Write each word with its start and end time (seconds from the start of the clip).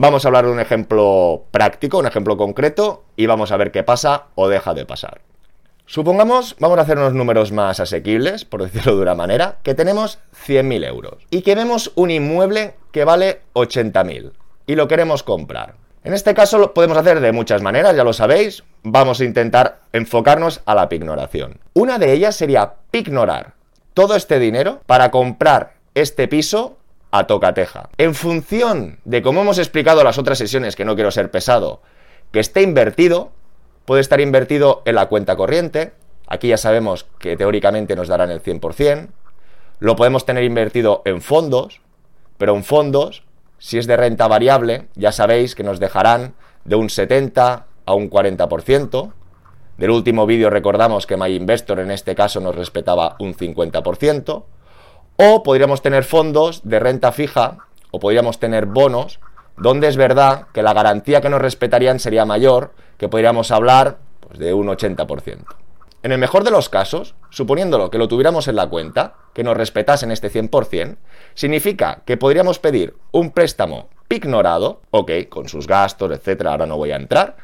Vamos 0.00 0.24
a 0.24 0.28
hablar 0.28 0.46
de 0.46 0.52
un 0.52 0.60
ejemplo 0.60 1.46
práctico, 1.50 1.98
un 1.98 2.06
ejemplo 2.06 2.36
concreto, 2.36 3.02
y 3.16 3.26
vamos 3.26 3.50
a 3.50 3.56
ver 3.56 3.72
qué 3.72 3.82
pasa 3.82 4.26
o 4.36 4.46
deja 4.46 4.72
de 4.72 4.86
pasar. 4.86 5.22
Supongamos, 5.86 6.54
vamos 6.60 6.78
a 6.78 6.82
hacer 6.82 6.98
unos 6.98 7.14
números 7.14 7.50
más 7.50 7.80
asequibles, 7.80 8.44
por 8.44 8.62
decirlo 8.62 8.94
de 8.94 9.02
una 9.02 9.16
manera, 9.16 9.56
que 9.64 9.74
tenemos 9.74 10.20
100.000 10.46 10.86
euros 10.86 11.26
y 11.30 11.42
que 11.42 11.56
vemos 11.56 11.90
un 11.96 12.12
inmueble 12.12 12.76
que 12.92 13.02
vale 13.02 13.40
80.000 13.54 14.30
y 14.68 14.76
lo 14.76 14.86
queremos 14.86 15.24
comprar. 15.24 15.74
En 16.04 16.14
este 16.14 16.32
caso 16.32 16.58
lo 16.58 16.74
podemos 16.74 16.96
hacer 16.96 17.18
de 17.18 17.32
muchas 17.32 17.60
maneras, 17.60 17.96
ya 17.96 18.04
lo 18.04 18.12
sabéis. 18.12 18.62
Vamos 18.84 19.18
a 19.18 19.24
intentar 19.24 19.80
enfocarnos 19.92 20.62
a 20.64 20.76
la 20.76 20.88
pignoración. 20.88 21.58
Una 21.74 21.98
de 21.98 22.12
ellas 22.12 22.36
sería 22.36 22.74
pignorar 22.92 23.54
todo 23.94 24.14
este 24.14 24.38
dinero 24.38 24.80
para 24.86 25.10
comprar 25.10 25.72
este 25.96 26.28
piso 26.28 26.77
a 27.10 27.26
tocateja. 27.26 27.88
En 27.98 28.14
función 28.14 28.98
de 29.04 29.22
cómo 29.22 29.42
hemos 29.42 29.58
explicado 29.58 30.04
las 30.04 30.18
otras 30.18 30.38
sesiones, 30.38 30.76
que 30.76 30.84
no 30.84 30.94
quiero 30.94 31.10
ser 31.10 31.30
pesado, 31.30 31.80
que 32.32 32.40
esté 32.40 32.62
invertido, 32.62 33.32
puede 33.84 34.00
estar 34.00 34.20
invertido 34.20 34.82
en 34.84 34.94
la 34.96 35.06
cuenta 35.06 35.36
corriente. 35.36 35.92
Aquí 36.26 36.48
ya 36.48 36.58
sabemos 36.58 37.06
que 37.18 37.36
teóricamente 37.36 37.96
nos 37.96 38.08
darán 38.08 38.30
el 38.30 38.42
100%. 38.42 39.08
Lo 39.80 39.96
podemos 39.96 40.26
tener 40.26 40.44
invertido 40.44 41.02
en 41.04 41.22
fondos, 41.22 41.80
pero 42.36 42.54
en 42.54 42.64
fondos 42.64 43.22
si 43.58 43.78
es 43.78 43.86
de 43.86 43.96
renta 43.96 44.28
variable, 44.28 44.86
ya 44.94 45.12
sabéis 45.12 45.54
que 45.54 45.64
nos 45.64 45.80
dejarán 45.80 46.34
de 46.64 46.76
un 46.76 46.90
70 46.90 47.66
a 47.84 47.94
un 47.94 48.08
40%. 48.08 49.12
Del 49.76 49.90
último 49.90 50.26
vídeo 50.26 50.48
recordamos 50.48 51.06
que 51.06 51.16
MyInvestor 51.16 51.80
en 51.80 51.90
este 51.90 52.14
caso 52.14 52.40
nos 52.40 52.54
respetaba 52.54 53.16
un 53.18 53.34
50%. 53.34 54.44
O 55.20 55.42
podríamos 55.42 55.82
tener 55.82 56.04
fondos 56.04 56.60
de 56.62 56.78
renta 56.78 57.10
fija 57.10 57.58
o 57.90 57.98
podríamos 57.98 58.38
tener 58.38 58.66
bonos 58.66 59.18
donde 59.56 59.88
es 59.88 59.96
verdad 59.96 60.46
que 60.52 60.62
la 60.62 60.72
garantía 60.72 61.20
que 61.20 61.28
nos 61.28 61.42
respetarían 61.42 61.98
sería 61.98 62.24
mayor, 62.24 62.72
que 62.98 63.08
podríamos 63.08 63.50
hablar 63.50 63.98
pues, 64.20 64.38
de 64.38 64.54
un 64.54 64.68
80%. 64.68 65.38
En 66.04 66.12
el 66.12 66.18
mejor 66.18 66.44
de 66.44 66.52
los 66.52 66.68
casos, 66.68 67.16
suponiéndolo 67.30 67.90
que 67.90 67.98
lo 67.98 68.06
tuviéramos 68.06 68.46
en 68.46 68.54
la 68.54 68.68
cuenta, 68.68 69.14
que 69.34 69.42
nos 69.42 69.56
respetasen 69.56 70.12
este 70.12 70.30
100%, 70.30 70.98
significa 71.34 72.02
que 72.04 72.16
podríamos 72.16 72.60
pedir 72.60 72.94
un 73.10 73.32
préstamo 73.32 73.88
pignorado, 74.06 74.82
ok, 74.92 75.10
con 75.28 75.48
sus 75.48 75.66
gastos, 75.66 76.12
etcétera, 76.12 76.52
ahora 76.52 76.66
no 76.66 76.76
voy 76.76 76.92
a 76.92 76.96
entrar, 76.96 77.36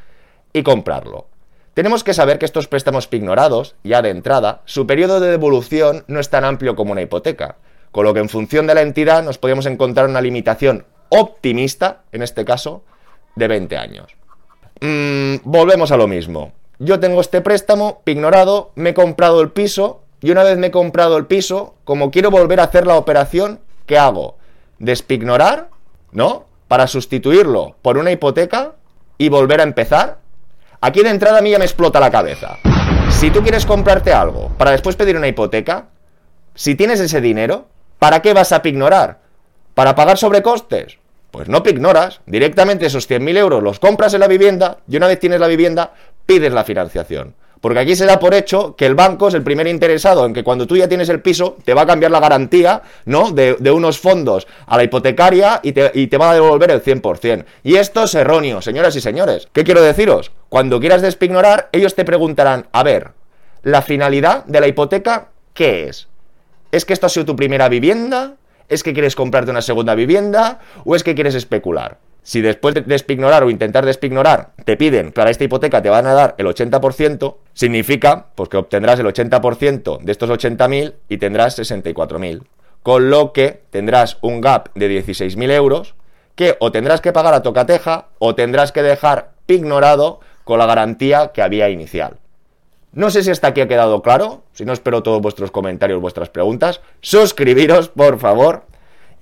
y 0.52 0.62
comprarlo. 0.62 1.26
Tenemos 1.74 2.04
que 2.04 2.14
saber 2.14 2.38
que 2.38 2.44
estos 2.44 2.68
préstamos 2.68 3.06
pignorados, 3.08 3.74
ya 3.84 4.00
de 4.00 4.10
entrada, 4.10 4.62
su 4.64 4.86
periodo 4.86 5.20
de 5.20 5.30
devolución 5.30 6.04
no 6.06 6.20
es 6.20 6.30
tan 6.30 6.44
amplio 6.44 6.76
como 6.76 6.92
una 6.92 7.02
hipoteca, 7.02 7.56
con 7.92 8.04
lo 8.04 8.14
que 8.14 8.20
en 8.20 8.28
función 8.28 8.66
de 8.66 8.74
la 8.74 8.82
entidad 8.82 9.22
nos 9.22 9.38
podríamos 9.38 9.66
encontrar 9.66 10.08
una 10.08 10.20
limitación 10.20 10.86
optimista, 11.08 12.02
en 12.12 12.22
este 12.22 12.44
caso, 12.44 12.82
de 13.34 13.48
20 13.48 13.76
años. 13.76 14.16
Mm, 14.80 15.36
volvemos 15.44 15.90
a 15.92 15.96
lo 15.96 16.06
mismo 16.08 16.52
yo 16.78 17.00
tengo 17.00 17.20
este 17.20 17.40
préstamo 17.40 18.02
ignorado, 18.04 18.72
me 18.74 18.90
he 18.90 18.94
comprado 18.94 19.40
el 19.40 19.50
piso 19.50 20.02
y 20.20 20.30
una 20.30 20.42
vez 20.42 20.58
me 20.58 20.68
he 20.68 20.70
comprado 20.70 21.16
el 21.16 21.26
piso, 21.26 21.74
como 21.84 22.10
quiero 22.10 22.30
volver 22.30 22.60
a 22.60 22.64
hacer 22.64 22.86
la 22.86 22.96
operación, 22.96 23.60
¿qué 23.86 23.98
hago? 23.98 24.36
Despignorar, 24.78 25.70
¿no? 26.12 26.46
Para 26.66 26.86
sustituirlo 26.86 27.76
por 27.82 27.98
una 27.98 28.10
hipoteca 28.10 28.72
y 29.18 29.28
volver 29.28 29.60
a 29.60 29.64
empezar. 29.64 30.18
Aquí 30.86 31.02
de 31.02 31.08
entrada 31.08 31.38
a 31.38 31.40
mí 31.40 31.50
ya 31.50 31.58
me 31.58 31.64
explota 31.64 31.98
la 31.98 32.10
cabeza. 32.10 32.58
Si 33.08 33.30
tú 33.30 33.42
quieres 33.42 33.64
comprarte 33.64 34.12
algo 34.12 34.50
para 34.58 34.72
después 34.72 34.96
pedir 34.96 35.16
una 35.16 35.26
hipoteca, 35.26 35.86
si 36.54 36.74
tienes 36.74 37.00
ese 37.00 37.22
dinero, 37.22 37.68
¿para 37.98 38.20
qué 38.20 38.34
vas 38.34 38.52
a 38.52 38.60
pignorar? 38.60 39.20
¿Para 39.72 39.94
pagar 39.94 40.18
sobrecostes? 40.18 40.98
Pues 41.30 41.48
no 41.48 41.62
pignoras, 41.62 42.20
directamente 42.26 42.84
esos 42.84 43.08
100.000 43.08 43.38
euros 43.38 43.62
los 43.62 43.80
compras 43.80 44.12
en 44.12 44.20
la 44.20 44.28
vivienda 44.28 44.76
y 44.86 44.98
una 44.98 45.06
vez 45.06 45.18
tienes 45.18 45.40
la 45.40 45.46
vivienda, 45.46 45.94
pides 46.26 46.52
la 46.52 46.64
financiación. 46.64 47.34
Porque 47.64 47.78
aquí 47.78 47.96
se 47.96 48.04
da 48.04 48.18
por 48.18 48.34
hecho 48.34 48.76
que 48.76 48.84
el 48.84 48.94
banco 48.94 49.28
es 49.28 49.32
el 49.32 49.42
primer 49.42 49.66
interesado 49.66 50.26
en 50.26 50.34
que 50.34 50.44
cuando 50.44 50.66
tú 50.66 50.76
ya 50.76 50.86
tienes 50.86 51.08
el 51.08 51.22
piso, 51.22 51.56
te 51.64 51.72
va 51.72 51.80
a 51.80 51.86
cambiar 51.86 52.10
la 52.10 52.20
garantía, 52.20 52.82
¿no? 53.06 53.30
De, 53.30 53.56
unos 53.70 53.98
fondos 53.98 54.46
a 54.66 54.76
la 54.76 54.84
hipotecaria 54.84 55.60
y 55.62 55.72
te, 55.72 55.90
y 55.94 56.08
te 56.08 56.18
va 56.18 56.32
a 56.32 56.34
devolver 56.34 56.70
el 56.70 56.82
100%. 56.84 57.46
Y 57.62 57.76
esto 57.76 58.04
es 58.04 58.14
erróneo, 58.16 58.60
señoras 58.60 58.96
y 58.96 59.00
señores. 59.00 59.48
¿Qué 59.54 59.64
quiero 59.64 59.80
deciros? 59.80 60.30
Cuando 60.50 60.78
quieras 60.78 61.00
despignorar, 61.00 61.70
ellos 61.72 61.94
te 61.94 62.04
preguntarán, 62.04 62.66
a 62.70 62.82
ver, 62.82 63.12
¿la 63.62 63.80
finalidad 63.80 64.44
de 64.44 64.60
la 64.60 64.68
hipoteca 64.68 65.28
qué 65.54 65.88
es? 65.88 66.08
¿Es 66.70 66.84
que 66.84 66.92
esto 66.92 67.06
ha 67.06 67.08
sido 67.08 67.24
tu 67.24 67.34
primera 67.34 67.70
vivienda? 67.70 68.34
¿Es 68.68 68.82
que 68.82 68.92
quieres 68.92 69.16
comprarte 69.16 69.50
una 69.50 69.62
segunda 69.62 69.94
vivienda? 69.94 70.60
¿O 70.84 70.94
es 70.94 71.02
que 71.02 71.14
quieres 71.14 71.34
especular? 71.34 71.96
Si 72.24 72.40
después 72.40 72.74
de 72.74 72.80
despignorar 72.80 73.44
o 73.44 73.50
intentar 73.50 73.84
despignorar 73.84 74.52
te 74.64 74.78
piden, 74.78 75.12
para 75.12 75.30
esta 75.30 75.44
hipoteca 75.44 75.82
te 75.82 75.90
van 75.90 76.06
a 76.06 76.14
dar 76.14 76.34
el 76.38 76.46
80%, 76.46 77.36
significa 77.52 78.28
pues, 78.34 78.48
que 78.48 78.56
obtendrás 78.56 78.98
el 78.98 79.06
80% 79.06 80.00
de 80.00 80.10
estos 80.10 80.30
80.000 80.30 80.94
y 81.10 81.18
tendrás 81.18 81.58
64.000. 81.58 82.42
Con 82.82 83.10
lo 83.10 83.34
que 83.34 83.60
tendrás 83.70 84.16
un 84.22 84.40
gap 84.40 84.70
de 84.74 85.04
16.000 85.04 85.50
euros 85.52 85.94
que 86.34 86.56
o 86.60 86.72
tendrás 86.72 87.02
que 87.02 87.12
pagar 87.12 87.34
a 87.34 87.42
tocateja 87.42 88.06
o 88.18 88.34
tendrás 88.34 88.72
que 88.72 88.82
dejar 88.82 89.32
pignorado 89.44 90.20
con 90.44 90.58
la 90.58 90.66
garantía 90.66 91.30
que 91.32 91.42
había 91.42 91.68
inicial. 91.68 92.16
No 92.92 93.10
sé 93.10 93.22
si 93.22 93.30
hasta 93.30 93.48
aquí 93.48 93.60
ha 93.60 93.68
quedado 93.68 94.00
claro, 94.00 94.44
si 94.52 94.64
no 94.64 94.72
espero 94.72 95.02
todos 95.02 95.20
vuestros 95.20 95.50
comentarios, 95.50 96.00
vuestras 96.00 96.30
preguntas. 96.30 96.80
Suscribiros, 97.00 97.90
por 97.90 98.18
favor, 98.18 98.64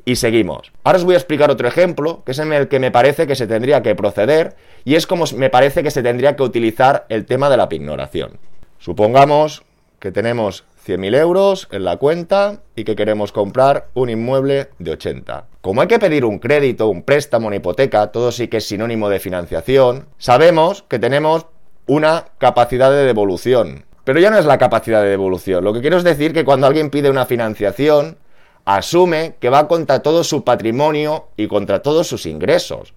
y 0.05 0.17
seguimos. 0.17 0.73
Ahora 0.85 0.99
os 0.99 1.05
voy 1.05 1.15
a 1.15 1.19
explicar 1.19 1.51
otro 1.51 1.69
ejemplo, 1.69 2.23
que 2.25 2.33
es 2.33 2.39
en 2.39 2.53
el 2.53 2.69
que 2.69 2.81
me 2.81 2.91
parece 2.91 3.27
que 3.27 3.35
se 3.35 3.47
tendría 3.47 3.83
que 3.83 3.95
proceder, 3.95 4.57
y 4.85 4.95
es 4.97 5.07
como 5.07 5.25
me 5.37 5.51
parece 5.51 5.83
que 5.83 5.91
se 5.91 6.03
tendría 6.03 6.37
que 6.37 6.43
utilizar 6.43 7.07
el 7.09 7.27
tema 7.27 7.49
de 7.51 7.57
la 7.57 7.69
pignoración. 7.69 8.39
Supongamos 8.79 9.62
que 9.99 10.11
tenemos 10.11 10.65
100.000 10.85 11.17
euros 11.17 11.69
en 11.71 11.85
la 11.85 11.97
cuenta 11.97 12.62
y 12.75 12.83
que 12.83 12.97
queremos 12.97 13.31
comprar 13.31 13.89
un 13.95 14.11
inmueble 14.11 14.71
de 14.79 14.91
80. 14.91 15.45
Como 15.61 15.81
hay 15.81 15.87
que 15.87 16.01
pedir 16.01 16.25
un 16.25 16.41
crédito, 16.41 16.89
un 16.89 17.05
préstamo, 17.05 17.47
una 17.47 17.57
hipoteca, 17.57 18.09
todo 18.09 18.33
sí 18.33 18.49
que 18.49 18.57
es 18.57 18.67
sinónimo 18.67 19.09
de 19.09 19.21
financiación, 19.21 20.07
sabemos 20.19 20.83
que 20.83 20.99
tenemos 20.99 21.47
una 21.87 22.25
capacidad 22.39 22.91
de 22.91 23.05
devolución. 23.05 23.85
Pero 24.05 24.19
ya 24.19 24.31
no 24.31 24.39
es 24.39 24.47
la 24.47 24.59
capacidad 24.59 25.03
de 25.03 25.11
devolución. 25.11 25.62
Lo 25.62 25.73
que 25.73 25.81
quiero 25.81 25.99
es 25.99 26.05
decir 26.05 26.33
que 26.33 26.45
cuando 26.45 26.67
alguien 26.67 26.91
pide 26.91 27.09
una 27.09 27.27
financiación, 27.27 28.17
asume 28.65 29.34
que 29.41 29.50
va 29.50 29.69
contra 29.69 30.00
todo 30.00 30.25
su 30.25 30.45
patrimonio 30.45 31.28
y 31.37 31.49
contra 31.49 31.83
todos 31.83 32.06
sus 32.06 32.27
ingresos. 32.27 32.95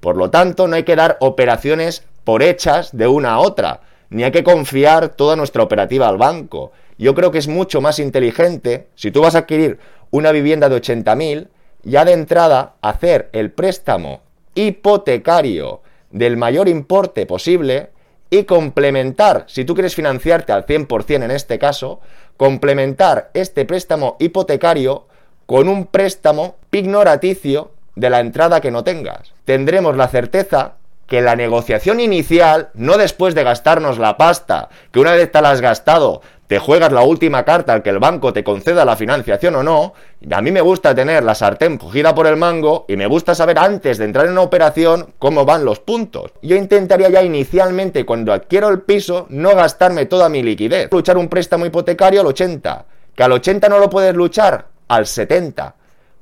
Por 0.00 0.16
lo 0.16 0.30
tanto, 0.30 0.68
no 0.68 0.76
hay 0.76 0.84
que 0.84 0.96
dar 0.96 1.16
operaciones 1.20 2.04
por 2.24 2.42
hechas 2.42 2.96
de 2.96 3.08
una 3.08 3.34
a 3.34 3.38
otra, 3.38 3.80
ni 4.10 4.22
hay 4.22 4.30
que 4.30 4.44
confiar 4.44 5.08
toda 5.08 5.36
nuestra 5.36 5.62
operativa 5.62 6.08
al 6.08 6.18
banco. 6.18 6.72
Yo 6.98 7.14
creo 7.14 7.30
que 7.30 7.38
es 7.38 7.48
mucho 7.48 7.80
más 7.80 7.98
inteligente, 7.98 8.88
si 8.94 9.10
tú 9.10 9.22
vas 9.22 9.34
a 9.34 9.40
adquirir 9.40 9.78
una 10.10 10.32
vivienda 10.32 10.68
de 10.68 10.80
80.000, 10.80 11.48
ya 11.82 12.04
de 12.04 12.12
entrada 12.12 12.74
hacer 12.80 13.28
el 13.32 13.50
préstamo 13.50 14.20
hipotecario 14.54 15.80
del 16.10 16.36
mayor 16.36 16.68
importe 16.68 17.26
posible 17.26 17.90
y 18.30 18.44
complementar, 18.44 19.44
si 19.48 19.64
tú 19.64 19.74
quieres 19.74 19.94
financiarte 19.94 20.52
al 20.52 20.66
100% 20.66 21.24
en 21.24 21.30
este 21.30 21.58
caso, 21.58 22.00
complementar 22.36 23.30
este 23.34 23.64
préstamo 23.64 24.16
hipotecario 24.18 25.06
con 25.46 25.68
un 25.68 25.86
préstamo 25.86 26.56
pignoraticio 26.70 27.72
de 27.96 28.10
la 28.10 28.20
entrada 28.20 28.60
que 28.60 28.70
no 28.70 28.84
tengas. 28.84 29.32
Tendremos 29.44 29.96
la 29.96 30.08
certeza 30.08 30.74
que 31.08 31.22
la 31.22 31.34
negociación 31.34 31.98
inicial, 32.00 32.68
no 32.74 32.98
después 32.98 33.34
de 33.34 33.42
gastarnos 33.42 33.98
la 33.98 34.16
pasta, 34.16 34.68
que 34.92 35.00
una 35.00 35.12
vez 35.12 35.32
te 35.32 35.40
la 35.40 35.50
has 35.50 35.62
gastado, 35.62 36.20
te 36.46 36.58
juegas 36.58 36.92
la 36.92 37.02
última 37.02 37.44
carta 37.44 37.72
al 37.72 37.82
que 37.82 37.90
el 37.90 37.98
banco 37.98 38.32
te 38.32 38.44
conceda 38.44 38.84
la 38.84 38.96
financiación 38.96 39.56
o 39.56 39.62
no, 39.62 39.94
a 40.30 40.40
mí 40.42 40.50
me 40.50 40.60
gusta 40.60 40.94
tener 40.94 41.24
la 41.24 41.34
sartén 41.34 41.78
cogida 41.78 42.14
por 42.14 42.26
el 42.26 42.36
mango 42.36 42.84
y 42.88 42.96
me 42.96 43.06
gusta 43.06 43.34
saber 43.34 43.58
antes 43.58 43.96
de 43.96 44.04
entrar 44.04 44.26
en 44.26 44.32
una 44.32 44.42
operación 44.42 45.14
cómo 45.18 45.46
van 45.46 45.64
los 45.64 45.80
puntos. 45.80 46.32
Yo 46.42 46.56
intentaría 46.56 47.08
ya 47.08 47.22
inicialmente, 47.22 48.04
cuando 48.04 48.32
adquiero 48.32 48.68
el 48.68 48.82
piso, 48.82 49.26
no 49.30 49.54
gastarme 49.54 50.06
toda 50.06 50.28
mi 50.28 50.42
liquidez. 50.42 50.88
Luchar 50.92 51.16
un 51.16 51.28
préstamo 51.28 51.64
hipotecario 51.66 52.20
al 52.20 52.26
80, 52.28 52.84
que 53.14 53.22
al 53.22 53.32
80 53.32 53.68
no 53.68 53.78
lo 53.78 53.88
puedes 53.88 54.14
luchar, 54.14 54.66
al 54.88 55.06
70. 55.06 55.74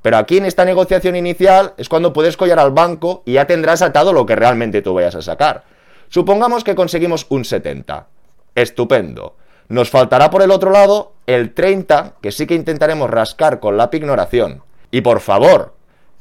Pero 0.07 0.19
aquí 0.19 0.37
en 0.37 0.45
esta 0.45 0.65
negociación 0.65 1.17
inicial 1.17 1.75
es 1.79 1.89
cuando 1.89 2.13
puedes 2.13 2.37
collar 2.37 2.61
al 2.61 2.71
banco 2.71 3.25
y 3.27 3.33
ya 3.33 3.49
tendrás 3.49 3.83
atado 3.83 4.13
lo 4.13 4.25
que 4.25 4.37
realmente 4.37 4.81
tú 4.81 4.95
vayas 4.95 5.17
a 5.17 5.21
sacar. 5.21 5.65
Supongamos 6.11 6.63
que 6.63 6.77
conseguimos 6.77 7.27
un 7.29 7.45
70. 7.45 8.07
Estupendo. 8.55 9.35
Nos 9.67 9.91
faltará 9.91 10.31
por 10.31 10.43
el 10.43 10.53
otro 10.53 10.71
lado 10.71 11.15
el 11.27 11.53
30, 11.55 12.19
que 12.23 12.31
sí 12.31 12.47
que 12.47 12.55
intentaremos 12.55 13.11
rascar 13.11 13.59
con 13.59 13.77
la 13.77 13.91
pignoración. 13.91 14.63
Y 14.93 15.01
por 15.01 15.19
favor, 15.19 15.75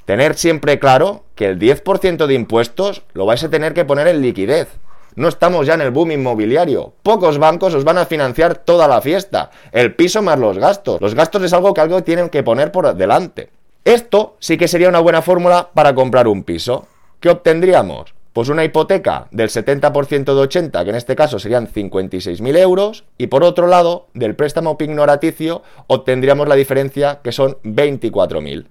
tener 0.05 0.33
siempre 0.33 0.79
claro 0.79 1.25
que 1.35 1.45
el 1.45 1.59
10% 1.59 2.25
de 2.25 2.33
impuestos 2.33 3.03
lo 3.13 3.27
vais 3.27 3.43
a 3.43 3.51
tener 3.51 3.75
que 3.75 3.85
poner 3.85 4.07
en 4.07 4.23
liquidez. 4.23 4.79
No 5.13 5.27
estamos 5.27 5.67
ya 5.67 5.75
en 5.75 5.81
el 5.81 5.91
boom 5.91 6.09
inmobiliario. 6.09 6.93
Pocos 7.03 7.37
bancos 7.37 7.75
os 7.75 7.83
van 7.83 7.99
a 7.99 8.07
financiar 8.07 8.55
toda 8.55 8.87
la 8.87 9.01
fiesta. 9.01 9.51
El 9.71 9.93
piso 9.93 10.23
más 10.23 10.39
los 10.39 10.57
gastos. 10.57 10.99
Los 11.01 11.13
gastos 11.13 11.43
es 11.43 11.53
algo 11.53 11.75
que 11.75 11.81
algo 11.81 12.01
tienen 12.01 12.29
que 12.29 12.41
poner 12.41 12.71
por 12.71 12.91
delante. 12.95 13.51
Esto 13.85 14.35
sí 14.39 14.57
que 14.57 14.67
sería 14.67 14.89
una 14.89 14.99
buena 14.99 15.21
fórmula 15.21 15.69
para 15.73 15.95
comprar 15.95 16.27
un 16.27 16.43
piso. 16.43 16.87
¿qué 17.19 17.29
obtendríamos? 17.29 18.13
Pues 18.33 18.49
una 18.49 18.63
hipoteca 18.63 19.27
del 19.31 19.49
70% 19.49 20.25
de 20.25 20.41
80, 20.41 20.83
que 20.83 20.89
en 20.89 20.95
este 20.95 21.15
caso 21.15 21.39
serían 21.39 21.67
56.000 21.67 22.57
euros, 22.57 23.05
y 23.17 23.27
por 23.27 23.43
otro 23.43 23.65
lado, 23.65 24.07
del 24.13 24.35
préstamo 24.35 24.77
pignoraticio 24.77 25.63
obtendríamos 25.87 26.47
la 26.47 26.55
diferencia 26.55 27.21
que 27.23 27.31
son 27.31 27.57
24.000. 27.63 28.67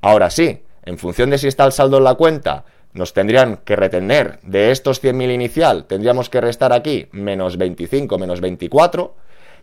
Ahora 0.00 0.30
sí, 0.30 0.62
en 0.84 0.98
función 0.98 1.30
de 1.30 1.38
si 1.38 1.46
está 1.46 1.64
el 1.64 1.72
saldo 1.72 1.98
en 1.98 2.04
la 2.04 2.14
cuenta, 2.14 2.64
nos 2.92 3.12
tendrían 3.12 3.58
que 3.58 3.76
retener 3.76 4.40
de 4.42 4.70
estos 4.70 5.00
100.000 5.00 5.32
inicial, 5.32 5.84
tendríamos 5.84 6.30
que 6.30 6.40
restar 6.40 6.72
aquí 6.72 7.08
menos 7.12 7.58
25, 7.58 8.18
menos 8.18 8.40
24, 8.40 9.14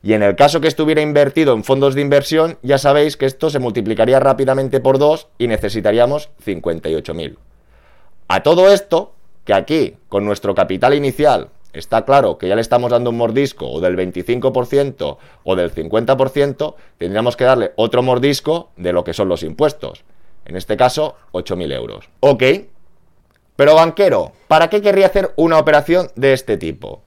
y 0.04 0.14
en 0.14 0.22
el 0.22 0.36
caso 0.36 0.60
que 0.60 0.68
estuviera 0.68 1.02
invertido 1.02 1.54
en 1.54 1.64
fondos 1.64 1.96
de 1.96 2.02
inversión, 2.02 2.58
ya 2.62 2.78
sabéis 2.78 3.16
que 3.16 3.26
esto 3.26 3.50
se 3.50 3.60
multiplicaría 3.60 4.20
rápidamente 4.20 4.82
por 4.82 5.00
2 5.00 5.30
y 5.38 5.48
necesitaríamos 5.48 6.30
58.000. 6.46 7.38
A 8.28 8.44
todo 8.44 8.70
esto, 8.72 9.14
que 9.46 9.54
aquí, 9.54 9.96
con 10.10 10.26
nuestro 10.26 10.54
capital 10.56 10.94
inicial, 10.94 11.52
está 11.72 12.04
claro 12.04 12.38
que 12.38 12.50
ya 12.50 12.56
le 12.56 12.62
estamos 12.62 12.92
dando 12.92 13.12
un 13.12 13.18
mordisco 13.18 13.70
o 13.70 13.80
del 13.80 13.96
25% 13.96 15.18
o 15.44 15.56
del 15.56 15.74
50%, 15.74 16.76
tendríamos 16.98 17.38
que 17.38 17.46
darle 17.46 17.72
otro 17.78 18.04
mordisco 18.04 18.72
de 18.76 18.92
lo 18.92 19.06
que 19.06 19.14
son 19.14 19.30
los 19.30 19.42
impuestos. 19.42 20.04
En 20.44 20.58
este 20.58 20.76
caso, 20.76 21.16
8.000 21.32 21.74
euros. 21.74 22.10
Ok. 22.20 22.44
Pero 23.56 23.76
banquero, 23.76 24.34
¿para 24.50 24.70
qué 24.70 24.82
querría 24.82 25.06
hacer 25.06 25.32
una 25.38 25.60
operación 25.60 26.10
de 26.16 26.34
este 26.34 26.58
tipo? 26.58 27.04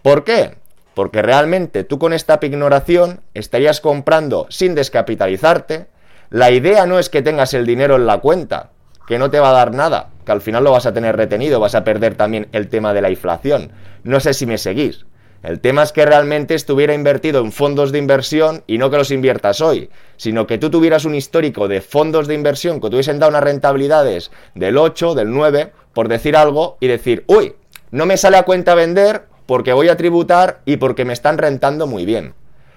¿Por 0.00 0.24
qué? 0.24 0.56
Porque 0.98 1.22
realmente 1.22 1.84
tú 1.84 2.00
con 2.00 2.12
esta 2.12 2.40
pignoración 2.40 3.20
estarías 3.32 3.80
comprando 3.80 4.48
sin 4.48 4.74
descapitalizarte. 4.74 5.86
La 6.28 6.50
idea 6.50 6.86
no 6.86 6.98
es 6.98 7.08
que 7.08 7.22
tengas 7.22 7.54
el 7.54 7.66
dinero 7.66 7.94
en 7.94 8.04
la 8.04 8.18
cuenta, 8.18 8.70
que 9.06 9.16
no 9.16 9.30
te 9.30 9.38
va 9.38 9.50
a 9.50 9.52
dar 9.52 9.72
nada, 9.72 10.08
que 10.26 10.32
al 10.32 10.40
final 10.40 10.64
lo 10.64 10.72
vas 10.72 10.86
a 10.86 10.92
tener 10.92 11.16
retenido, 11.16 11.60
vas 11.60 11.76
a 11.76 11.84
perder 11.84 12.16
también 12.16 12.48
el 12.50 12.66
tema 12.66 12.94
de 12.94 13.02
la 13.02 13.10
inflación. 13.10 13.70
No 14.02 14.18
sé 14.18 14.34
si 14.34 14.44
me 14.44 14.58
seguís. 14.58 15.06
El 15.44 15.60
tema 15.60 15.84
es 15.84 15.92
que 15.92 16.04
realmente 16.04 16.56
estuviera 16.56 16.94
invertido 16.94 17.42
en 17.42 17.52
fondos 17.52 17.92
de 17.92 17.98
inversión 17.98 18.64
y 18.66 18.78
no 18.78 18.90
que 18.90 18.96
los 18.96 19.12
inviertas 19.12 19.60
hoy, 19.60 19.90
sino 20.16 20.48
que 20.48 20.58
tú 20.58 20.68
tuvieras 20.68 21.04
un 21.04 21.14
histórico 21.14 21.68
de 21.68 21.80
fondos 21.80 22.26
de 22.26 22.34
inversión 22.34 22.80
que 22.80 22.90
tuviesen 22.90 23.20
dado 23.20 23.30
unas 23.30 23.44
rentabilidades 23.44 24.32
del 24.56 24.76
8, 24.76 25.14
del 25.14 25.30
9, 25.30 25.72
por 25.92 26.08
decir 26.08 26.34
algo, 26.36 26.76
y 26.80 26.88
decir, 26.88 27.22
uy, 27.28 27.54
no 27.92 28.04
me 28.04 28.16
sale 28.16 28.36
a 28.36 28.42
cuenta 28.42 28.74
vender 28.74 29.28
porque 29.48 29.72
voy 29.72 29.88
a 29.88 29.96
tributar 29.96 30.60
y 30.66 30.76
porque 30.76 31.06
me 31.06 31.14
están 31.14 31.38
rentando 31.38 31.86
muy 31.86 32.04
bien. 32.04 32.34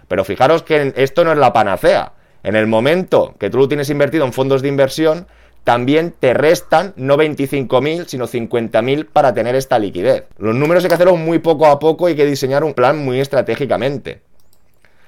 Pero 0.08 0.24
fijaros 0.24 0.64
que 0.64 0.94
esto 0.96 1.26
no 1.26 1.34
es 1.34 1.38
la 1.38 1.52
panacea. 1.52 2.14
En 2.44 2.56
el 2.56 2.66
momento 2.66 3.36
que 3.38 3.50
tú 3.50 3.58
lo 3.58 3.68
tienes 3.68 3.90
invertido 3.90 4.24
en 4.24 4.32
fondos 4.32 4.62
de 4.62 4.70
inversión, 4.70 5.28
también 5.66 6.16
te 6.18 6.34
restan 6.34 6.94
no 6.96 7.18
25.000, 7.18 8.06
sino 8.06 8.26
50.000 8.26 9.06
para 9.12 9.34
tener 9.34 9.54
esta 9.56 9.78
liquidez. 9.80 10.24
Los 10.38 10.56
números 10.56 10.86
hay 10.86 10.88
que 10.88 10.96
hacerlo 10.96 11.18
muy 11.18 11.40
poco 11.40 11.66
a 11.66 11.78
poco 11.78 12.08
y 12.08 12.12
hay 12.12 12.18
que 12.18 12.26
diseñar 12.26 12.64
un 12.64 12.74
plan 12.74 13.04
muy 13.04 13.20
estratégicamente. 13.20 14.22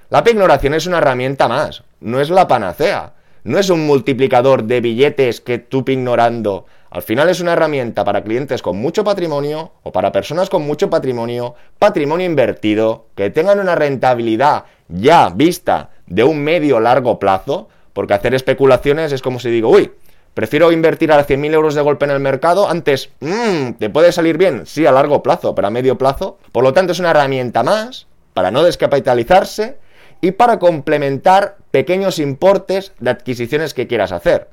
La 0.09 0.21
pignoración 0.21 0.73
es 0.73 0.85
una 0.85 0.97
herramienta 0.97 1.47
más, 1.47 1.83
no 2.01 2.19
es 2.19 2.29
la 2.29 2.49
panacea, 2.49 3.13
no 3.45 3.57
es 3.57 3.69
un 3.69 3.87
multiplicador 3.87 4.65
de 4.65 4.81
billetes 4.81 5.39
que 5.39 5.59
tú 5.59 5.85
pignorando. 5.85 6.65
Al 6.93 7.01
final 7.01 7.27
es 7.27 7.39
una 7.39 7.53
herramienta 7.53 8.05
para 8.05 8.23
clientes 8.23 8.61
con 8.61 8.77
mucho 8.77 9.03
patrimonio 9.03 9.71
o 9.81 9.91
para 9.91 10.11
personas 10.11 10.47
con 10.47 10.61
mucho 10.61 10.91
patrimonio, 10.91 11.55
patrimonio 11.79 12.27
invertido, 12.27 13.07
que 13.15 13.31
tengan 13.31 13.59
una 13.59 13.73
rentabilidad 13.73 14.65
ya 14.89 15.31
vista 15.33 15.89
de 16.05 16.23
un 16.23 16.43
medio 16.43 16.79
largo 16.79 17.17
plazo, 17.17 17.67
porque 17.93 18.13
hacer 18.13 18.35
especulaciones 18.35 19.11
es 19.11 19.23
como 19.23 19.39
si 19.39 19.49
digo, 19.49 19.69
uy, 19.69 19.91
Prefiero 20.35 20.71
invertir 20.71 21.11
a 21.11 21.27
100.000 21.27 21.53
euros 21.53 21.75
de 21.75 21.81
golpe 21.81 22.05
en 22.05 22.11
el 22.11 22.19
mercado. 22.19 22.67
Antes, 22.67 23.11
mmm, 23.19 23.73
¿te 23.77 23.91
puede 23.91 24.11
salir 24.11 24.37
bien? 24.37 24.65
Sí, 24.65 24.83
a 24.85 24.91
largo 24.91 25.21
plazo, 25.21 25.53
pero 25.53 25.67
a 25.67 25.71
medio 25.71 25.97
plazo. 25.99 26.39
Por 26.51 26.63
lo 26.63 26.73
tanto, 26.73 26.91
es 26.91 26.99
una 26.99 27.11
herramienta 27.11 27.61
más 27.61 28.07
para 28.33 28.49
no 28.49 28.63
descapitalizarse 28.63 29.77
y 30.21 30.31
para 30.31 30.57
complementar 30.57 31.57
pequeños 31.69 32.17
importes 32.17 32.93
de 32.99 33.11
adquisiciones 33.11 33.75
que 33.75 33.85
quieras 33.85 34.11
hacer. 34.11 34.49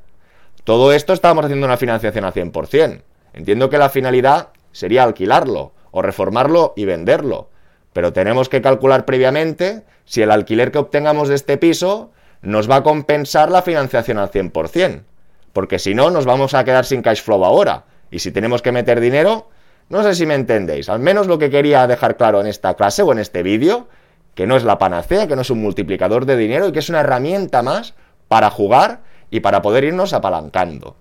Todo 0.71 0.93
esto 0.93 1.15
estábamos 1.15 1.45
haciendo 1.47 1.67
una 1.67 1.77
financiación 1.77 2.25
al 2.25 2.33
100%. 2.33 3.03
Entiendo 3.33 3.69
que 3.69 3.77
la 3.77 3.89
finalidad 3.89 4.51
sería 4.71 5.03
alquilarlo 5.03 5.73
o 5.91 6.01
reformarlo 6.01 6.75
y 6.77 6.85
venderlo. 6.85 7.49
Pero 7.93 8.13
tenemos 8.13 8.49
que 8.49 8.63
calcular 8.63 9.05
previamente 9.05 9.83
si 10.05 10.23
el 10.23 10.31
alquiler 10.31 10.71
que 10.71 10.79
obtengamos 10.79 11.29
de 11.29 11.35
este 11.35 11.57
piso 11.57 12.13
nos 12.41 12.71
va 12.71 12.77
a 12.77 12.83
compensar 12.85 13.51
la 13.51 13.63
financiación 13.63 14.19
al 14.19 14.31
100% 14.31 15.03
porque 15.53 15.81
si 15.81 15.93
no 15.93 16.13
nos 16.13 16.25
vamos 16.25 16.55
a 16.55 16.63
quedar 16.63 16.85
sin 16.85 17.03
cash 17.03 17.21
flow 17.21 17.45
ahora. 17.45 17.87
Y 18.13 18.21
si 18.21 18.31
tenemos 18.31 18.63
que 18.63 18.71
meter 18.71 19.01
dinero, 19.01 19.49
no 19.89 20.05
sé 20.05 20.15
si 20.15 20.25
me 20.25 20.37
entendéis, 20.37 20.89
al 20.89 21.01
menos 21.01 21.27
lo 21.27 21.41
que 21.41 21.51
quería 21.51 21.89
dejar 21.89 22.17
claro 22.17 22.41
en 22.41 22.47
esta 22.47 22.75
clase 22.75 23.03
o 23.03 23.11
en 23.11 23.19
este 23.19 23.43
vídeo, 23.43 23.89
que 24.37 24.47
no 24.47 24.57
es 24.57 24.63
la 24.63 24.79
panacea, 24.79 25.27
que 25.27 25.35
no 25.35 25.43
es 25.43 25.51
un 25.51 25.61
multiplicador 25.61 26.27
de 26.27 26.37
dinero 26.37 26.69
y 26.69 26.73
que 26.73 26.79
es 26.79 26.91
una 26.91 27.01
herramienta 27.01 27.61
más 27.65 27.95
para 28.29 28.51
jugar 28.51 29.10
y 29.31 29.41
para 29.41 29.63
poder 29.63 29.85
irnos 29.85 30.13
apalancando. 30.13 30.97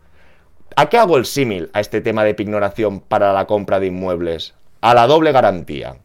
¿A 0.76 0.90
qué 0.90 0.98
hago 0.98 1.18
el 1.18 1.26
símil 1.26 1.70
a 1.74 1.80
este 1.80 2.02
tema 2.02 2.24
de 2.24 2.36
pignoración 2.36 3.00
para 3.00 3.34
la 3.34 3.48
compra 3.48 3.80
de 3.80 3.88
inmuebles? 3.88 4.54
A 4.81 4.94
la 4.94 5.08
doble 5.08 5.31
garantía. 5.31 5.98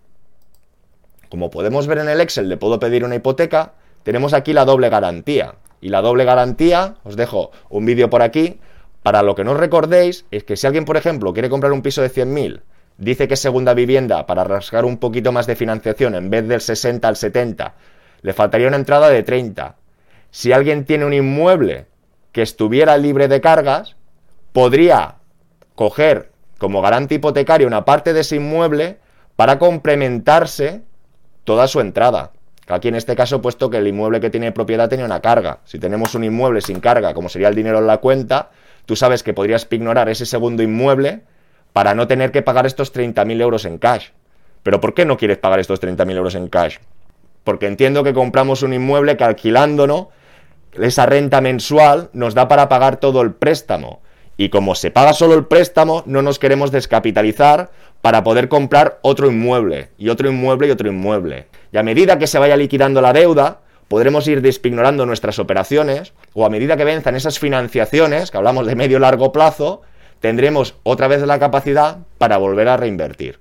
Como 1.28 1.50
podemos 1.50 1.86
ver 1.86 1.98
en 1.98 2.08
el 2.08 2.20
Excel 2.20 2.48
de 2.48 2.56
puedo 2.56 2.80
pedir 2.80 3.04
una 3.04 3.16
hipoteca, 3.16 3.72
tenemos 4.02 4.32
aquí 4.34 4.52
la 4.52 4.64
doble 4.64 4.88
garantía. 4.88 5.54
Y 5.80 5.90
la 5.90 6.00
doble 6.00 6.24
garantía, 6.24 6.96
os 7.04 7.16
dejo 7.16 7.50
un 7.68 7.84
vídeo 7.84 8.08
por 8.08 8.22
aquí, 8.22 8.58
para 9.02 9.22
lo 9.22 9.34
que 9.34 9.44
no 9.44 9.52
os 9.52 9.60
recordéis 9.60 10.24
es 10.30 10.44
que 10.44 10.56
si 10.56 10.66
alguien, 10.66 10.86
por 10.86 10.96
ejemplo, 10.96 11.34
quiere 11.34 11.50
comprar 11.50 11.72
un 11.72 11.82
piso 11.82 12.00
de 12.00 12.10
100.000, 12.10 12.62
dice 12.96 13.28
que 13.28 13.34
es 13.34 13.40
segunda 13.40 13.74
vivienda 13.74 14.26
para 14.26 14.44
rasgar 14.44 14.86
un 14.86 14.96
poquito 14.96 15.30
más 15.30 15.46
de 15.46 15.56
financiación 15.56 16.14
en 16.14 16.30
vez 16.30 16.48
del 16.48 16.62
60 16.62 17.06
al 17.06 17.16
70, 17.16 17.74
le 18.22 18.32
faltaría 18.32 18.68
una 18.68 18.78
entrada 18.78 19.10
de 19.10 19.22
30. 19.22 19.76
Si 20.30 20.52
alguien 20.52 20.86
tiene 20.86 21.04
un 21.04 21.12
inmueble 21.12 21.86
que 22.34 22.42
estuviera 22.42 22.98
libre 22.98 23.28
de 23.28 23.40
cargas, 23.40 23.94
podría 24.52 25.14
coger 25.76 26.32
como 26.58 26.82
garante 26.82 27.14
hipotecario 27.14 27.68
una 27.68 27.84
parte 27.84 28.12
de 28.12 28.20
ese 28.20 28.36
inmueble 28.36 28.98
para 29.36 29.60
complementarse 29.60 30.82
toda 31.44 31.68
su 31.68 31.78
entrada. 31.78 32.32
Aquí 32.66 32.88
en 32.88 32.96
este 32.96 33.14
caso, 33.14 33.40
puesto 33.40 33.70
que 33.70 33.76
el 33.76 33.86
inmueble 33.86 34.20
que 34.20 34.30
tiene 34.30 34.50
propiedad 34.50 34.88
tenía 34.88 35.04
una 35.04 35.20
carga. 35.20 35.60
Si 35.64 35.78
tenemos 35.78 36.16
un 36.16 36.24
inmueble 36.24 36.60
sin 36.60 36.80
carga, 36.80 37.14
como 37.14 37.28
sería 37.28 37.46
el 37.46 37.54
dinero 37.54 37.78
en 37.78 37.86
la 37.86 37.98
cuenta, 37.98 38.50
tú 38.84 38.96
sabes 38.96 39.22
que 39.22 39.32
podrías 39.32 39.68
ignorar 39.70 40.08
ese 40.08 40.26
segundo 40.26 40.64
inmueble 40.64 41.22
para 41.72 41.94
no 41.94 42.08
tener 42.08 42.32
que 42.32 42.42
pagar 42.42 42.66
estos 42.66 42.92
30.000 42.92 43.40
euros 43.40 43.64
en 43.64 43.78
cash. 43.78 44.08
Pero 44.64 44.80
¿por 44.80 44.92
qué 44.92 45.04
no 45.04 45.16
quieres 45.16 45.38
pagar 45.38 45.60
estos 45.60 45.80
30.000 45.80 46.16
euros 46.16 46.34
en 46.34 46.48
cash? 46.48 46.78
Porque 47.44 47.68
entiendo 47.68 48.02
que 48.02 48.12
compramos 48.12 48.64
un 48.64 48.72
inmueble 48.72 49.16
que 49.16 49.22
alquilándonos, 49.22 50.08
esa 50.80 51.06
renta 51.06 51.40
mensual 51.40 52.10
nos 52.12 52.34
da 52.34 52.48
para 52.48 52.68
pagar 52.68 52.98
todo 52.98 53.22
el 53.22 53.32
préstamo. 53.32 54.00
Y 54.36 54.48
como 54.48 54.74
se 54.74 54.90
paga 54.90 55.12
solo 55.12 55.34
el 55.34 55.46
préstamo, 55.46 56.02
no 56.06 56.22
nos 56.22 56.38
queremos 56.38 56.72
descapitalizar 56.72 57.70
para 58.00 58.24
poder 58.24 58.48
comprar 58.48 58.98
otro 59.02 59.30
inmueble, 59.30 59.90
y 59.96 60.08
otro 60.08 60.28
inmueble 60.28 60.68
y 60.68 60.70
otro 60.70 60.88
inmueble. 60.88 61.46
Y 61.72 61.78
a 61.78 61.82
medida 61.82 62.18
que 62.18 62.26
se 62.26 62.38
vaya 62.38 62.56
liquidando 62.56 63.00
la 63.00 63.12
deuda, 63.12 63.60
podremos 63.88 64.26
ir 64.28 64.42
despignorando 64.42 65.06
nuestras 65.06 65.38
operaciones, 65.38 66.12
o 66.32 66.44
a 66.44 66.50
medida 66.50 66.76
que 66.76 66.84
venzan 66.84 67.16
esas 67.16 67.38
financiaciones, 67.38 68.30
que 68.30 68.36
hablamos 68.36 68.66
de 68.66 68.74
medio 68.74 68.98
largo 68.98 69.32
plazo, 69.32 69.82
tendremos 70.20 70.74
otra 70.82 71.08
vez 71.08 71.22
la 71.22 71.38
capacidad 71.38 71.98
para 72.18 72.36
volver 72.36 72.68
a 72.68 72.76
reinvertir. 72.76 73.40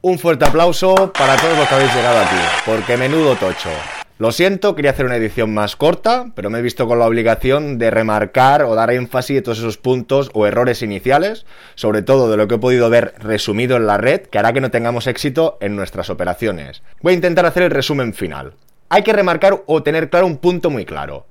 Un 0.00 0.18
fuerte 0.18 0.44
aplauso 0.44 1.12
para 1.12 1.36
todos 1.36 1.58
los 1.58 1.68
que 1.68 1.74
habéis 1.74 1.94
llegado 1.94 2.20
aquí, 2.20 2.36
porque 2.64 2.96
menudo 2.96 3.34
tocho. 3.34 3.70
Lo 4.18 4.32
siento, 4.32 4.74
quería 4.74 4.90
hacer 4.90 5.06
una 5.06 5.14
edición 5.14 5.54
más 5.54 5.76
corta, 5.76 6.32
pero 6.34 6.50
me 6.50 6.58
he 6.58 6.62
visto 6.62 6.88
con 6.88 6.98
la 6.98 7.06
obligación 7.06 7.78
de 7.78 7.88
remarcar 7.92 8.64
o 8.64 8.74
dar 8.74 8.90
énfasis 8.90 9.38
a 9.38 9.42
todos 9.44 9.58
esos 9.58 9.78
puntos 9.78 10.30
o 10.34 10.44
errores 10.44 10.82
iniciales, 10.82 11.46
sobre 11.76 12.02
todo 12.02 12.28
de 12.28 12.36
lo 12.36 12.48
que 12.48 12.56
he 12.56 12.58
podido 12.58 12.90
ver 12.90 13.14
resumido 13.20 13.76
en 13.76 13.86
la 13.86 13.96
red, 13.96 14.22
que 14.22 14.40
hará 14.40 14.52
que 14.52 14.60
no 14.60 14.72
tengamos 14.72 15.06
éxito 15.06 15.56
en 15.60 15.76
nuestras 15.76 16.10
operaciones. 16.10 16.82
Voy 17.00 17.12
a 17.12 17.14
intentar 17.14 17.46
hacer 17.46 17.62
el 17.62 17.70
resumen 17.70 18.12
final. 18.12 18.54
Hay 18.88 19.04
que 19.04 19.12
remarcar 19.12 19.62
o 19.66 19.84
tener 19.84 20.10
claro 20.10 20.26
un 20.26 20.38
punto 20.38 20.68
muy 20.68 20.84
claro. 20.84 21.26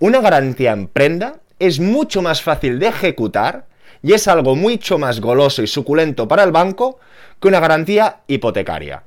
Una 0.00 0.20
garantía 0.20 0.72
en 0.72 0.88
prenda 0.88 1.36
es 1.60 1.78
mucho 1.78 2.22
más 2.22 2.42
fácil 2.42 2.80
de 2.80 2.88
ejecutar 2.88 3.66
y 4.02 4.14
es 4.14 4.26
algo 4.26 4.56
mucho 4.56 4.98
más 4.98 5.20
goloso 5.20 5.62
y 5.62 5.68
suculento 5.68 6.26
para 6.26 6.42
el 6.42 6.50
banco 6.50 6.98
que 7.40 7.46
una 7.46 7.60
garantía 7.60 8.22
hipotecaria. 8.26 9.04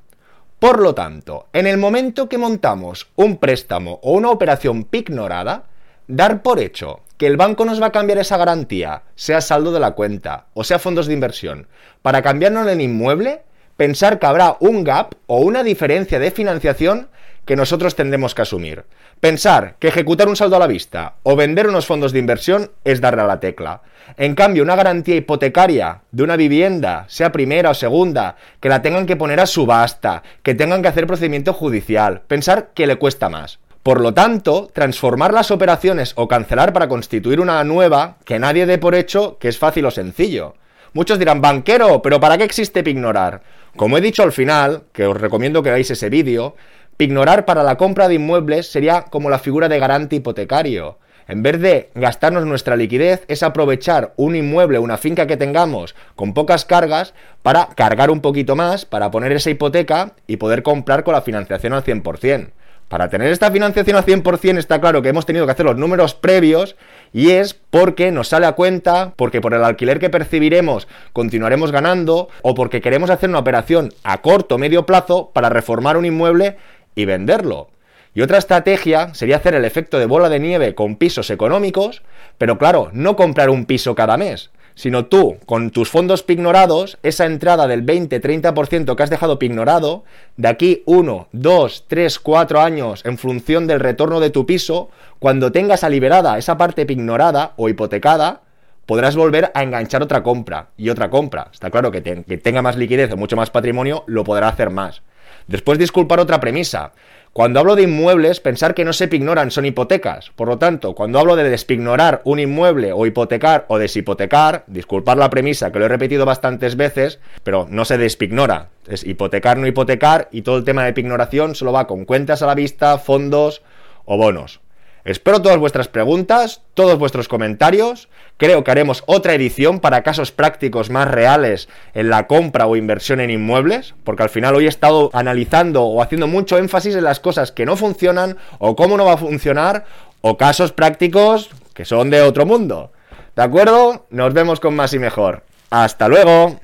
Por 0.60 0.82
lo 0.82 0.96
tanto, 0.96 1.48
en 1.52 1.68
el 1.68 1.78
momento 1.78 2.30
que 2.30 2.38
montamos 2.38 3.08
un 3.16 3.38
préstamo 3.38 4.00
o 4.02 4.14
una 4.14 4.30
operación 4.30 4.86
pignorada, 4.86 5.66
dar 6.08 6.42
por 6.44 6.60
hecho 6.60 7.02
que 7.18 7.28
el 7.28 7.36
banco 7.36 7.66
nos 7.66 7.82
va 7.82 7.88
a 7.88 7.92
cambiar 7.92 8.20
esa 8.20 8.38
garantía, 8.38 9.04
sea 9.16 9.42
saldo 9.42 9.72
de 9.72 9.80
la 9.80 9.92
cuenta 9.92 10.48
o 10.54 10.64
sea 10.64 10.80
fondos 10.80 11.08
de 11.08 11.14
inversión, 11.14 11.68
para 12.02 12.22
cambiarnos 12.22 12.68
en 12.68 12.82
inmueble, 12.82 13.42
pensar 13.76 14.18
que 14.18 14.26
habrá 14.26 14.56
un 14.62 14.84
gap 14.86 15.16
o 15.28 15.40
una 15.40 15.62
diferencia 15.64 16.20
de 16.20 16.32
financiación 16.32 17.10
que 17.46 17.56
nosotros 17.56 17.96
tendremos 17.96 18.36
que 18.36 18.42
asumir. 18.42 18.86
Pensar 19.20 19.76
que 19.80 19.88
ejecutar 19.88 20.28
un 20.28 20.36
saldo 20.36 20.56
a 20.56 20.60
la 20.60 20.68
vista 20.68 21.16
o 21.24 21.36
vender 21.36 21.68
unos 21.68 21.86
fondos 21.86 22.12
de 22.12 22.20
inversión 22.20 22.72
es 22.84 23.02
darle 23.02 23.22
a 23.22 23.28
la 23.28 23.40
tecla. 23.40 23.82
En 24.18 24.36
cambio, 24.36 24.64
una 24.64 24.76
garantía 24.76 25.16
hipotecaria 25.16 26.02
de 26.12 26.24
una 26.24 26.36
vivienda, 26.36 27.06
sea 27.08 27.32
primera 27.32 27.72
o 27.72 27.74
segunda, 27.74 28.36
que 28.60 28.70
la 28.70 28.82
tengan 28.82 29.06
que 29.06 29.16
poner 29.16 29.40
a 29.40 29.46
subasta, 29.46 30.24
que 30.44 30.56
tengan 30.56 30.82
que 30.82 30.88
hacer 30.88 31.08
procedimiento 31.08 31.54
judicial, 31.54 32.22
pensar 32.28 32.70
que 32.74 32.88
le 32.88 32.98
cuesta 32.98 33.30
más. 33.30 33.60
Por 33.84 34.02
lo 34.02 34.16
tanto, 34.16 34.70
transformar 34.74 35.34
las 35.34 35.52
operaciones 35.52 36.14
o 36.16 36.28
cancelar 36.28 36.74
para 36.74 36.88
constituir 36.88 37.40
una 37.40 37.64
nueva, 37.64 38.18
que 38.26 38.40
nadie 38.40 38.66
dé 38.66 38.80
por 38.80 38.96
hecho 38.96 39.38
que 39.38 39.48
es 39.48 39.60
fácil 39.60 39.86
o 39.86 39.92
sencillo. 39.92 40.56
Muchos 40.94 41.20
dirán, 41.20 41.42
banquero, 41.42 42.02
pero 42.02 42.20
¿para 42.20 42.38
qué 42.38 42.46
existe 42.46 42.82
Pignorar? 42.82 43.44
Como 43.76 43.98
he 43.98 44.02
dicho 44.02 44.24
al 44.24 44.32
final, 44.32 44.84
que 44.94 45.06
os 45.06 45.20
recomiendo 45.20 45.62
que 45.62 45.70
veáis 45.70 45.92
ese 45.92 46.10
vídeo, 46.10 46.56
Pignorar 46.98 47.44
para 47.44 47.64
la 47.64 47.76
compra 47.76 48.08
de 48.08 48.16
inmuebles 48.16 48.72
sería 48.72 49.02
como 49.02 49.30
la 49.30 49.40
figura 49.40 49.68
de 49.68 49.80
garante 49.80 50.16
hipotecario. 50.16 50.98
En 51.28 51.44
vez 51.44 51.60
de 51.60 51.90
gastarnos 51.94 52.46
nuestra 52.46 52.78
liquidez, 52.78 53.26
es 53.28 53.44
aprovechar 53.44 54.14
un 54.16 54.34
inmueble, 54.34 54.80
una 54.80 54.96
finca 54.96 55.28
que 55.28 55.36
tengamos 55.36 55.94
con 56.16 56.34
pocas 56.34 56.64
cargas 56.64 57.14
para 57.42 57.68
cargar 57.76 58.12
un 58.12 58.22
poquito 58.22 58.56
más, 58.56 58.86
para 58.86 59.12
poner 59.12 59.34
esa 59.34 59.50
hipoteca 59.50 60.14
y 60.26 60.38
poder 60.38 60.64
comprar 60.64 61.04
con 61.04 61.16
la 61.16 61.22
financiación 61.22 61.74
al 61.74 61.84
100%. 61.84 62.52
Para 62.88 63.10
tener 63.10 63.32
esta 63.32 63.52
financiación 63.52 63.98
al 63.98 64.06
100% 64.06 64.60
está 64.60 64.80
claro 64.80 65.02
que 65.02 65.10
hemos 65.10 65.26
tenido 65.26 65.46
que 65.48 65.52
hacer 65.52 65.66
los 65.66 65.76
números 65.76 66.14
previos 66.14 66.76
y 67.12 67.32
es 67.32 67.56
porque 67.56 68.12
nos 68.12 68.28
sale 68.28 68.46
a 68.46 68.52
cuenta, 68.52 69.14
porque 69.16 69.42
por 69.42 69.56
el 69.56 69.64
alquiler 69.64 69.98
que 69.98 70.12
percibiremos 70.12 70.88
continuaremos 71.12 71.72
ganando 71.72 72.30
o 72.44 72.54
porque 72.54 72.82
queremos 72.82 73.10
hacer 73.10 73.30
una 73.30 73.40
operación 73.40 73.92
a 74.04 74.22
corto 74.22 74.56
o 74.56 74.58
medio 74.60 74.86
plazo 74.86 75.32
para 75.34 75.50
reformar 75.50 75.98
un 75.98 76.06
inmueble 76.06 76.58
y 76.96 77.06
venderlo. 77.06 77.70
Y 78.14 78.22
otra 78.22 78.38
estrategia 78.38 79.14
sería 79.14 79.36
hacer 79.36 79.56
el 79.56 79.66
efecto 79.66 80.00
de 80.00 80.06
bola 80.06 80.30
de 80.30 80.40
nieve 80.40 80.74
con 80.74 80.96
pisos 80.96 81.30
económicos, 81.30 82.02
pero 82.38 82.58
claro, 82.58 82.90
no 82.94 83.18
comprar 83.18 83.50
un 83.50 83.66
piso 83.66 83.94
cada 83.94 84.16
mes, 84.16 84.52
sino 84.74 85.06
tú, 85.08 85.38
con 85.46 85.70
tus 85.70 85.90
fondos 85.90 86.24
pignorados, 86.24 86.98
esa 87.04 87.26
entrada 87.26 87.68
del 87.68 87.86
20-30% 87.86 88.96
que 88.96 89.04
has 89.04 89.10
dejado 89.10 89.38
pignorado, 89.38 90.06
de 90.38 90.48
aquí 90.48 90.84
1, 90.86 91.28
2, 91.34 91.86
3, 91.88 92.20
4 92.20 92.62
años 92.62 93.02
en 93.06 93.18
función 93.18 93.68
del 93.68 93.82
retorno 93.82 94.22
de 94.22 94.30
tu 94.30 94.46
piso, 94.46 94.90
cuando 95.20 95.52
tengas 95.52 95.84
a 95.84 95.90
liberada 95.90 96.38
esa 96.38 96.58
parte 96.58 96.86
pignorada 96.86 97.54
o 97.58 97.68
hipotecada, 97.68 98.44
podrás 98.86 99.18
volver 99.18 99.52
a 99.54 99.64
enganchar 99.64 100.04
otra 100.04 100.24
compra 100.24 100.70
y 100.78 100.90
otra 100.90 101.10
compra. 101.10 101.50
Está 101.52 101.70
claro 101.70 101.92
que, 101.92 102.02
que 102.02 102.38
tenga 102.38 102.62
más 102.62 102.78
liquidez 102.78 103.12
o 103.12 103.18
mucho 103.18 103.36
más 103.36 103.50
patrimonio, 103.50 104.04
lo 104.08 104.24
podrá 104.24 104.48
hacer 104.48 104.70
más. 104.70 105.02
Después 105.48 105.80
disculpar 105.80 106.20
otra 106.20 106.40
premisa. 106.40 106.94
Cuando 107.36 107.60
hablo 107.60 107.76
de 107.76 107.84
inmuebles, 107.84 108.40
pensar 108.40 108.74
que 108.74 108.86
no 108.86 108.94
se 108.94 109.10
pignoran 109.10 109.52
son 109.52 109.66
hipotecas. 109.66 110.32
Por 110.38 110.48
lo 110.48 110.58
tanto, 110.58 110.96
cuando 110.96 111.20
hablo 111.20 111.36
de 111.36 111.50
despignorar 111.50 112.22
un 112.24 112.40
inmueble 112.40 112.94
o 112.94 113.06
hipotecar 113.06 113.66
o 113.68 113.78
deshipotecar, 113.78 114.64
disculpar 114.68 115.18
la 115.18 115.30
premisa 115.30 115.72
que 115.72 115.80
lo 115.80 115.86
he 115.86 115.90
repetido 115.90 116.26
bastantes 116.26 116.78
veces, 116.78 117.20
pero 117.44 117.68
no 117.70 117.84
se 117.84 117.98
despignora. 117.98 118.70
Es 118.88 119.04
hipotecar, 119.06 119.58
no 119.58 119.68
hipotecar 119.68 120.30
y 120.32 120.44
todo 120.44 120.58
el 120.58 120.64
tema 120.64 120.86
de 120.86 120.94
pignoración 120.94 121.56
solo 121.56 121.74
va 121.74 121.88
con 121.88 122.06
cuentas 122.06 122.42
a 122.42 122.48
la 122.48 122.56
vista, 122.56 122.98
fondos 123.00 123.62
o 124.06 124.18
bonos. 124.18 124.62
Espero 125.06 125.40
todas 125.40 125.60
vuestras 125.60 125.88
preguntas, 125.88 126.64
todos 126.74 126.98
vuestros 126.98 127.28
comentarios. 127.28 128.10
Creo 128.38 128.64
que 128.64 128.72
haremos 128.72 129.04
otra 129.06 129.36
edición 129.36 129.80
para 129.80 130.02
casos 130.02 130.32
prácticos 130.32 130.90
más 130.90 131.08
reales 131.08 131.70
en 131.94 132.10
la 132.10 132.26
compra 132.26 132.66
o 132.66 132.76
inversión 132.76 133.20
en 133.20 133.30
inmuebles, 133.30 133.94
porque 134.04 134.24
al 134.24 134.30
final 134.30 134.56
hoy 134.56 134.66
he 134.66 134.68
estado 134.68 135.12
analizando 135.14 135.84
o 135.84 136.02
haciendo 136.02 136.26
mucho 136.26 136.58
énfasis 136.58 136.96
en 136.96 137.04
las 137.04 137.20
cosas 137.20 137.52
que 137.52 137.68
no 137.68 137.78
funcionan 137.78 138.38
o 138.58 138.76
cómo 138.76 138.98
no 138.98 139.06
va 139.06 139.14
a 139.14 139.18
funcionar 139.18 139.86
o 140.22 140.38
casos 140.38 140.72
prácticos 140.72 141.52
que 141.76 141.86
son 141.86 142.10
de 142.10 142.24
otro 142.24 142.48
mundo. 142.48 142.92
¿De 143.36 143.44
acuerdo? 143.44 144.08
Nos 144.10 144.34
vemos 144.34 144.60
con 144.60 144.76
más 144.76 144.92
y 144.94 144.98
mejor. 144.98 145.44
Hasta 145.70 146.08
luego. 146.08 146.60